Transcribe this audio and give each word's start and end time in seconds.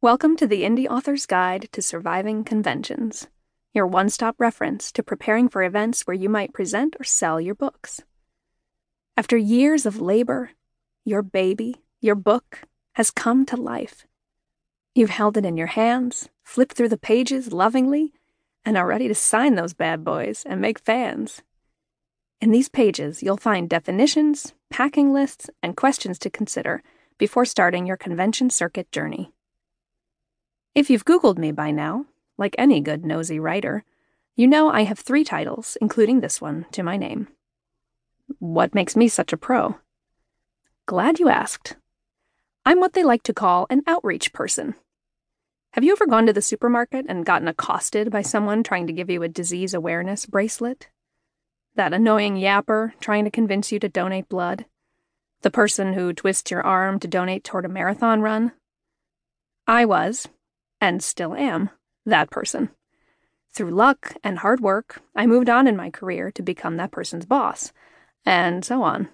Welcome 0.00 0.36
to 0.36 0.46
the 0.46 0.62
Indie 0.62 0.86
Author's 0.86 1.26
Guide 1.26 1.68
to 1.72 1.82
Surviving 1.82 2.44
Conventions, 2.44 3.26
your 3.74 3.84
one 3.84 4.10
stop 4.10 4.36
reference 4.38 4.92
to 4.92 5.02
preparing 5.02 5.48
for 5.48 5.64
events 5.64 6.02
where 6.02 6.14
you 6.14 6.28
might 6.28 6.52
present 6.52 6.94
or 7.00 7.02
sell 7.02 7.40
your 7.40 7.56
books. 7.56 8.00
After 9.16 9.36
years 9.36 9.86
of 9.86 10.00
labor, 10.00 10.52
your 11.04 11.22
baby, 11.22 11.82
your 12.00 12.14
book, 12.14 12.60
has 12.94 13.10
come 13.10 13.44
to 13.46 13.56
life. 13.56 14.06
You've 14.94 15.10
held 15.10 15.36
it 15.36 15.44
in 15.44 15.56
your 15.56 15.66
hands, 15.66 16.28
flipped 16.44 16.76
through 16.76 16.90
the 16.90 16.96
pages 16.96 17.52
lovingly, 17.52 18.12
and 18.64 18.76
are 18.76 18.86
ready 18.86 19.08
to 19.08 19.16
sign 19.16 19.56
those 19.56 19.74
bad 19.74 20.04
boys 20.04 20.44
and 20.46 20.60
make 20.60 20.78
fans. 20.78 21.42
In 22.40 22.52
these 22.52 22.68
pages, 22.68 23.20
you'll 23.20 23.36
find 23.36 23.68
definitions, 23.68 24.54
packing 24.70 25.12
lists, 25.12 25.50
and 25.60 25.76
questions 25.76 26.20
to 26.20 26.30
consider 26.30 26.84
before 27.18 27.44
starting 27.44 27.84
your 27.84 27.96
convention 27.96 28.48
circuit 28.48 28.92
journey. 28.92 29.32
If 30.78 30.90
you've 30.90 31.04
Googled 31.04 31.38
me 31.38 31.50
by 31.50 31.72
now, 31.72 32.06
like 32.36 32.54
any 32.56 32.80
good 32.80 33.04
nosy 33.04 33.40
writer, 33.40 33.82
you 34.36 34.46
know 34.46 34.70
I 34.70 34.84
have 34.84 35.00
three 35.00 35.24
titles, 35.24 35.76
including 35.80 36.20
this 36.20 36.40
one, 36.40 36.66
to 36.70 36.84
my 36.84 36.96
name. 36.96 37.26
What 38.38 38.76
makes 38.76 38.94
me 38.94 39.08
such 39.08 39.32
a 39.32 39.36
pro? 39.36 39.74
Glad 40.86 41.18
you 41.18 41.28
asked. 41.28 41.74
I'm 42.64 42.78
what 42.78 42.92
they 42.92 43.02
like 43.02 43.24
to 43.24 43.34
call 43.34 43.66
an 43.70 43.82
outreach 43.88 44.32
person. 44.32 44.76
Have 45.72 45.82
you 45.82 45.90
ever 45.90 46.06
gone 46.06 46.26
to 46.26 46.32
the 46.32 46.40
supermarket 46.40 47.06
and 47.08 47.26
gotten 47.26 47.48
accosted 47.48 48.12
by 48.12 48.22
someone 48.22 48.62
trying 48.62 48.86
to 48.86 48.92
give 48.92 49.10
you 49.10 49.24
a 49.24 49.28
disease 49.28 49.74
awareness 49.74 50.26
bracelet? 50.26 50.90
That 51.74 51.92
annoying 51.92 52.36
yapper 52.36 52.92
trying 53.00 53.24
to 53.24 53.32
convince 53.32 53.72
you 53.72 53.80
to 53.80 53.88
donate 53.88 54.28
blood? 54.28 54.64
The 55.42 55.50
person 55.50 55.94
who 55.94 56.12
twists 56.12 56.52
your 56.52 56.62
arm 56.62 57.00
to 57.00 57.08
donate 57.08 57.42
toward 57.42 57.64
a 57.64 57.68
marathon 57.68 58.20
run? 58.20 58.52
I 59.66 59.84
was, 59.84 60.28
and 60.80 61.02
still 61.02 61.34
am, 61.34 61.70
that 62.06 62.30
person. 62.30 62.70
Through 63.52 63.70
luck 63.70 64.16
and 64.22 64.38
hard 64.38 64.60
work, 64.60 65.02
I 65.16 65.26
moved 65.26 65.48
on 65.48 65.66
in 65.66 65.76
my 65.76 65.90
career 65.90 66.30
to 66.32 66.42
become 66.42 66.76
that 66.76 66.92
person's 66.92 67.26
boss, 67.26 67.72
and 68.24 68.64
so 68.64 68.82
on. 68.82 69.08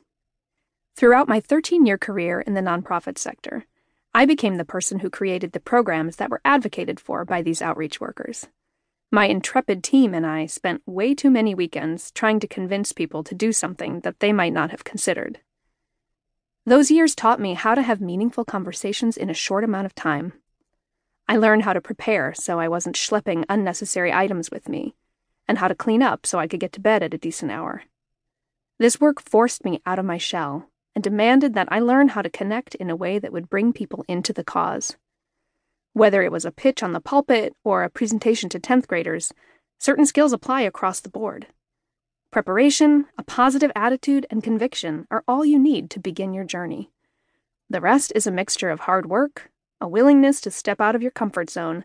Throughout 0.97 1.29
my 1.29 1.41
13 1.41 1.87
year 1.87 1.99
career 1.99 2.41
in 2.41 2.55
the 2.55 2.61
nonprofit 2.61 3.19
sector, 3.19 3.65
I 4.13 4.27
became 4.27 4.57
the 4.57 4.65
person 4.65 5.01
who 5.01 5.11
created 5.11 5.53
the 5.53 5.61
programs 5.61 6.17
that 6.17 6.31
were 6.31 6.41
advocated 6.45 7.01
for 7.01 7.25
by 7.25 7.43
these 7.43 7.63
outreach 7.63 8.01
workers. 8.01 8.47
My 9.11 9.27
intrepid 9.27 9.83
team 9.83 10.15
and 10.15 10.27
I 10.27 10.47
spent 10.47 10.83
way 10.87 11.15
too 11.15 11.31
many 11.31 11.55
weekends 11.55 12.11
trying 12.11 12.41
to 12.41 12.49
convince 12.49 12.93
people 12.93 13.25
to 13.25 13.35
do 13.35 13.53
something 13.53 14.01
that 14.01 14.21
they 14.21 14.33
might 14.33 14.53
not 14.53 14.71
have 14.71 14.85
considered. 14.85 15.41
Those 16.67 16.91
years 16.91 17.15
taught 17.15 17.41
me 17.41 17.55
how 17.55 17.75
to 17.75 17.83
have 17.83 18.01
meaningful 18.01 18.45
conversations 18.45 19.17
in 19.17 19.31
a 19.31 19.35
short 19.35 19.65
amount 19.65 19.87
of 19.87 19.95
time 19.95 20.33
I 21.27 21.37
learned 21.37 21.63
how 21.63 21.73
to 21.73 21.81
prepare 21.81 22.35
so 22.35 22.59
I 22.61 22.69
wasn't 22.69 22.97
schlepping 22.97 23.45
unnecessary 23.49 24.13
items 24.13 24.51
with 24.51 24.69
me, 24.69 24.95
and 25.49 25.59
how 25.59 25.69
to 25.69 25.75
clean 25.75 26.03
up 26.03 26.27
so 26.27 26.39
I 26.39 26.47
could 26.47 26.61
get 26.61 26.73
to 26.73 26.81
bed 26.81 27.03
at 27.03 27.15
a 27.15 27.19
decent 27.19 27.51
hour. 27.51 27.83
This 28.79 29.01
work 29.01 29.21
forced 29.21 29.65
me 29.65 29.81
out 29.87 29.99
of 29.99 30.05
my 30.05 30.19
shell 30.19 30.69
and 30.95 31.03
demanded 31.03 31.55
that 31.55 31.69
I 31.71 31.81
learn 31.81 32.09
how 32.09 32.23
to 32.23 32.31
connect 32.31 32.75
in 32.75 32.91
a 32.91 32.97
way 32.97 33.19
that 33.19 33.33
would 33.33 33.49
bring 33.49 33.73
people 33.73 34.05
into 34.09 34.33
the 34.33 34.45
cause. 34.45 34.97
Whether 35.93 36.23
it 36.23 36.33
was 36.33 36.45
a 36.45 36.53
pitch 36.53 36.83
on 36.83 36.93
the 36.93 37.01
pulpit 37.01 37.55
or 37.65 37.85
a 37.85 37.91
presentation 37.91 38.49
to 38.51 38.61
10th 38.61 38.87
graders, 38.87 39.33
certain 39.79 40.07
skills 40.07 40.33
apply 40.33 40.63
across 40.63 41.01
the 41.01 41.09
board. 41.09 41.47
Preparation, 42.31 43.07
a 43.17 43.23
positive 43.23 43.71
attitude, 43.77 44.27
and 44.29 44.43
conviction 44.43 45.07
are 45.11 45.23
all 45.29 45.45
you 45.45 45.59
need 45.59 45.89
to 45.91 46.01
begin 46.01 46.35
your 46.35 46.45
journey. 46.45 46.91
The 47.71 47.81
rest 47.81 48.13
is 48.15 48.27
a 48.27 48.33
mixture 48.33 48.71
of 48.71 48.81
hard 48.81 49.07
work, 49.07 49.51
a 49.85 49.89
willingness 49.89 50.41
to 50.41 50.51
step 50.51 50.81
out 50.81 50.95
of 50.95 51.03
your 51.03 51.11
comfort 51.11 51.51
zone, 51.51 51.85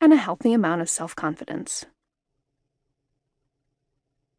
and 0.00 0.10
a 0.10 0.16
healthy 0.16 0.54
amount 0.54 0.80
of 0.80 0.88
self 0.88 1.14
confidence. 1.14 1.84